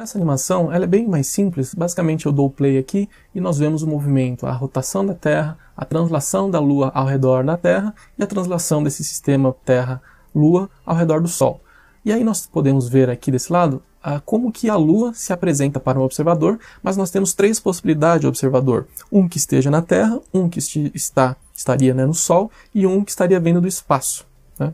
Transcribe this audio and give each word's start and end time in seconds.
essa 0.00 0.16
animação 0.16 0.72
ela 0.72 0.84
é 0.84 0.86
bem 0.86 1.08
mais 1.08 1.26
simples. 1.26 1.74
Basicamente 1.74 2.26
eu 2.26 2.32
dou 2.32 2.48
play 2.48 2.78
aqui 2.78 3.08
e 3.34 3.40
nós 3.40 3.58
vemos 3.58 3.82
o 3.82 3.86
movimento, 3.86 4.46
a 4.46 4.52
rotação 4.52 5.04
da 5.04 5.12
Terra, 5.12 5.58
a 5.76 5.84
translação 5.84 6.48
da 6.48 6.60
Lua 6.60 6.92
ao 6.94 7.04
redor 7.04 7.44
da 7.44 7.56
Terra 7.56 7.92
e 8.16 8.22
a 8.22 8.26
translação 8.26 8.82
desse 8.82 9.02
sistema 9.02 9.52
Terra-Lua 9.64 10.70
ao 10.86 10.94
redor 10.94 11.20
do 11.20 11.26
Sol. 11.26 11.60
E 12.04 12.12
aí 12.12 12.22
nós 12.22 12.46
podemos 12.46 12.88
ver 12.88 13.10
aqui 13.10 13.32
desse 13.32 13.52
lado 13.52 13.82
ah, 14.00 14.20
como 14.20 14.52
que 14.52 14.70
a 14.70 14.76
Lua 14.76 15.12
se 15.14 15.32
apresenta 15.32 15.80
para 15.80 15.98
um 15.98 16.02
observador, 16.02 16.60
mas 16.80 16.96
nós 16.96 17.10
temos 17.10 17.34
três 17.34 17.58
possibilidades 17.58 18.20
de 18.20 18.28
observador. 18.28 18.86
Um 19.10 19.28
que 19.28 19.36
esteja 19.36 19.68
na 19.68 19.82
Terra, 19.82 20.20
um 20.32 20.48
que 20.48 20.60
está, 20.94 21.34
estaria 21.52 21.92
né, 21.92 22.06
no 22.06 22.14
Sol 22.14 22.52
e 22.72 22.86
um 22.86 23.04
que 23.04 23.10
estaria 23.10 23.40
vindo 23.40 23.60
do 23.60 23.66
espaço. 23.66 24.24
Né? 24.60 24.72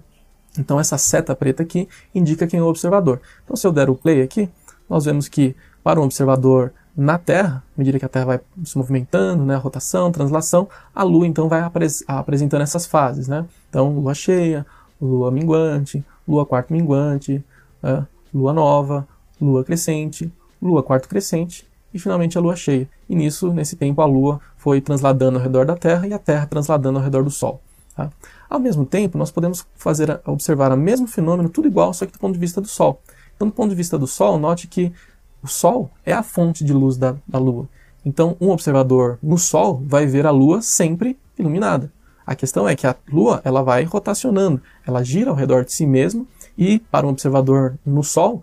Então 0.58 0.78
essa 0.78 0.98
seta 0.98 1.34
preta 1.34 1.62
aqui 1.62 1.88
indica 2.14 2.46
quem 2.46 2.60
é 2.60 2.62
o 2.62 2.66
observador. 2.66 3.22
Então 3.44 3.56
se 3.56 3.66
eu 3.66 3.72
der 3.72 3.88
o 3.88 3.94
play 3.94 4.20
aqui, 4.20 4.50
nós 4.88 5.04
vemos 5.04 5.28
que 5.28 5.54
para 5.82 6.00
um 6.00 6.04
observador 6.04 6.72
na 6.96 7.16
Terra, 7.16 7.62
à 7.76 7.78
medida 7.78 7.98
que 7.98 8.04
a 8.04 8.08
Terra 8.08 8.24
vai 8.24 8.40
se 8.64 8.76
movimentando, 8.76 9.44
né, 9.44 9.54
rotação, 9.54 10.10
translação, 10.10 10.68
a 10.92 11.04
Lua 11.04 11.26
então 11.26 11.48
vai 11.48 11.60
apres 11.60 12.02
apresentando 12.08 12.62
essas 12.62 12.86
fases. 12.86 13.28
Né? 13.28 13.46
Então 13.70 13.92
Lua 13.92 14.14
cheia, 14.14 14.66
Lua 15.00 15.30
minguante, 15.30 16.04
Lua 16.26 16.44
quarto 16.44 16.72
minguante, 16.72 17.44
é, 17.82 18.02
Lua 18.34 18.52
nova, 18.52 19.06
Lua 19.40 19.62
crescente, 19.62 20.32
Lua 20.60 20.82
quarto 20.82 21.08
crescente 21.08 21.64
e 21.94 21.98
finalmente 21.98 22.36
a 22.36 22.40
Lua 22.40 22.56
cheia. 22.56 22.88
E 23.08 23.14
nisso, 23.14 23.52
nesse 23.52 23.76
tempo, 23.76 24.02
a 24.02 24.06
Lua 24.06 24.40
foi 24.56 24.80
transladando 24.80 25.38
ao 25.38 25.44
redor 25.44 25.64
da 25.64 25.76
Terra 25.76 26.06
e 26.06 26.12
a 26.12 26.18
Terra 26.18 26.46
transladando 26.46 26.98
ao 26.98 27.04
redor 27.04 27.22
do 27.22 27.30
Sol. 27.30 27.60
Tá? 27.94 28.10
Ao 28.50 28.58
mesmo 28.58 28.84
tempo, 28.84 29.16
nós 29.16 29.30
podemos 29.30 29.64
fazer 29.76 30.20
observar 30.26 30.72
o 30.72 30.76
mesmo 30.76 31.06
fenômeno, 31.06 31.48
tudo 31.48 31.68
igual, 31.68 31.94
só 31.94 32.04
que 32.04 32.12
do 32.12 32.18
ponto 32.18 32.34
de 32.34 32.40
vista 32.40 32.60
do 32.60 32.66
Sol. 32.66 33.00
Então, 33.38 33.46
do 33.46 33.54
ponto 33.54 33.70
de 33.70 33.76
vista 33.76 33.96
do 33.96 34.08
Sol, 34.08 34.36
note 34.36 34.66
que 34.66 34.92
o 35.40 35.46
Sol 35.46 35.88
é 36.04 36.12
a 36.12 36.24
fonte 36.24 36.64
de 36.64 36.72
luz 36.72 36.96
da, 36.96 37.14
da 37.24 37.38
Lua. 37.38 37.68
Então, 38.04 38.36
um 38.40 38.50
observador 38.50 39.16
no 39.22 39.38
Sol 39.38 39.80
vai 39.86 40.06
ver 40.06 40.26
a 40.26 40.32
Lua 40.32 40.60
sempre 40.60 41.16
iluminada. 41.38 41.92
A 42.26 42.34
questão 42.34 42.68
é 42.68 42.74
que 42.74 42.84
a 42.84 42.96
Lua 43.08 43.40
ela 43.44 43.62
vai 43.62 43.84
rotacionando, 43.84 44.60
ela 44.84 45.04
gira 45.04 45.30
ao 45.30 45.36
redor 45.36 45.64
de 45.64 45.72
si 45.72 45.86
mesma 45.86 46.26
e 46.58 46.80
para 46.80 47.06
um 47.06 47.10
observador 47.10 47.78
no 47.86 48.02
Sol, 48.02 48.42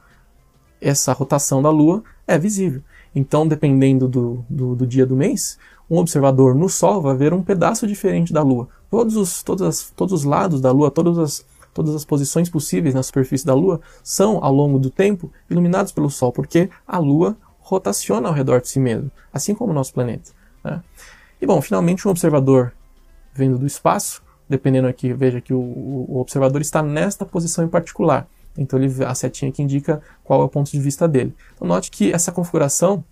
essa 0.79 1.11
rotação 1.11 1.61
da 1.61 1.69
Lua 1.69 2.01
é 2.25 2.37
visível. 2.37 2.81
Então, 3.13 3.45
dependendo 3.45 4.07
do, 4.07 4.45
do, 4.49 4.75
do 4.77 4.87
dia 4.87 5.05
do 5.05 5.15
mês, 5.15 5.57
um 5.89 5.97
observador 5.97 6.55
no 6.55 6.69
Sol 6.69 7.01
vai 7.01 7.17
ver 7.17 7.33
um 7.33 7.43
pedaço 7.43 7.85
diferente 7.85 8.31
da 8.31 8.41
Lua. 8.41 8.69
Todos 8.89 9.17
os, 9.17 9.43
todos, 9.43 9.91
os 9.99 10.23
lados 10.23 10.61
da 10.61 10.71
Lua, 10.71 10.89
todas 10.89 11.17
as, 11.17 11.45
todas 11.75 11.93
as 11.93 12.05
posições 12.05 12.49
possíveis 12.49 12.95
na 12.95 13.03
superfície 13.03 13.45
da 13.45 13.53
Lua 13.53 13.81
são, 14.01 14.41
ao 14.41 14.53
longo 14.53 14.79
do 14.79 14.89
tempo, 14.89 15.29
iluminados 15.49 15.91
pelo 15.91 16.09
Sol, 16.09 16.31
porque 16.31 16.69
a 16.87 16.97
Lua 16.97 17.37
rotaciona 17.59 18.29
ao 18.29 18.33
redor 18.33 18.61
de 18.61 18.69
si 18.69 18.79
mesmo, 18.79 19.11
assim 19.33 19.53
como 19.53 19.71
o 19.71 19.75
nosso 19.75 19.93
planeta. 19.93 20.31
Né? 20.63 20.81
E 21.41 21.45
bom, 21.45 21.61
finalmente 21.61 22.07
um 22.07 22.11
observador 22.11 22.71
vendo 23.33 23.59
do 23.59 23.67
espaço, 23.67 24.23
dependendo 24.47 24.87
aqui, 24.87 25.11
veja 25.11 25.41
que 25.41 25.53
o, 25.53 25.59
o 25.59 26.17
observador 26.17 26.61
está 26.61 26.81
nesta 26.81 27.25
posição 27.25 27.65
em 27.65 27.67
particular. 27.67 28.25
Então 28.57 28.79
ele, 28.79 29.03
a 29.03 29.13
setinha 29.13 29.51
que 29.51 29.61
indica 29.61 30.01
qual 30.23 30.41
é 30.41 30.45
o 30.45 30.49
ponto 30.49 30.71
de 30.71 30.79
vista 30.79 31.09
dele. 31.09 31.35
Então 31.55 31.67
note 31.67 31.91
que 31.91 32.13
essa 32.13 32.31
configuração 32.31 33.03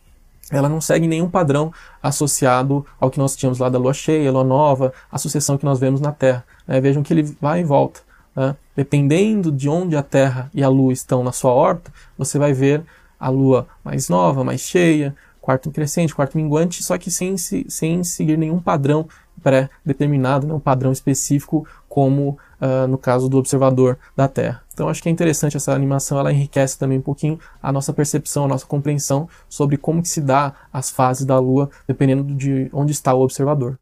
ela 0.50 0.70
não 0.70 0.80
segue 0.80 1.08
nenhum 1.08 1.30
padrão 1.30 1.72
associado 2.02 2.86
ao 3.00 3.10
que 3.10 3.18
nós 3.18 3.36
tínhamos 3.36 3.60
lá 3.60 3.70
da 3.70 3.78
lua 3.78 3.94
cheia, 3.94 4.32
lua 4.32 4.44
nova, 4.44 4.94
a 5.12 5.18
sucessão 5.18 5.58
que 5.58 5.66
nós 5.66 5.80
vemos 5.80 6.00
na 6.00 6.12
Terra. 6.14 6.46
É, 6.66 6.80
vejam 6.80 7.04
que 7.04 7.14
ele 7.14 7.24
vai 7.42 7.62
e 7.62 7.64
volta. 7.64 8.02
Né? 8.36 8.56
Dependendo 8.76 9.52
de 9.52 9.70
onde 9.70 9.96
a 9.96 10.04
Terra 10.04 10.50
e 10.54 10.64
a 10.64 10.70
Lua 10.70 10.94
estão 10.94 11.24
na 11.24 11.32
sua 11.32 11.52
órbita, 11.52 11.92
você 12.18 12.38
vai 12.38 12.54
ver 12.54 12.84
a 13.20 13.30
Lua 13.30 13.68
mais 13.84 14.10
nova, 14.10 14.44
mais 14.44 14.62
cheia, 14.62 15.16
quarto 15.40 15.70
crescente, 15.72 16.16
quarto 16.16 16.38
minguante, 16.38 16.82
só 16.84 16.98
que 16.98 17.12
sem, 17.12 17.36
sem 17.38 18.04
seguir 18.04 18.38
nenhum 18.38 18.60
padrão 18.60 19.08
pré-determinado, 19.42 20.48
né? 20.48 20.54
um 20.54 20.60
padrão 20.60 20.92
específico, 20.92 21.68
como 21.90 22.38
uh, 22.62 22.88
no 22.88 22.98
caso 22.98 23.28
do 23.28 23.38
observador 23.38 23.98
da 24.16 24.28
Terra. 24.28 24.64
Então 24.74 24.88
acho 24.88 25.04
que 25.04 25.10
é 25.10 25.12
interessante 25.12 25.58
essa 25.58 25.74
animação, 25.74 26.18
ela 26.18 26.32
enriquece 26.32 26.80
também 26.80 26.98
um 26.98 27.02
pouquinho 27.02 27.38
a 27.62 27.72
nossa 27.72 27.94
percepção, 27.94 28.46
a 28.46 28.48
nossa 28.48 28.66
compreensão 28.66 29.28
sobre 29.50 29.78
como 29.78 30.02
que 30.02 30.08
se 30.08 30.22
dá 30.22 30.54
as 30.72 30.90
fases 30.90 31.26
da 31.26 31.38
Lua, 31.38 31.70
dependendo 31.88 32.24
de 32.24 32.70
onde 32.74 32.94
está 32.94 33.14
o 33.14 33.22
observador. 33.22 33.78